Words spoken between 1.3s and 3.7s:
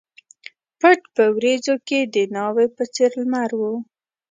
وریځو کښي د ناوي په څېر لمر و